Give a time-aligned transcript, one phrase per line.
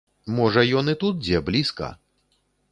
[0.37, 1.91] Можа ён і тут дзе, блізка!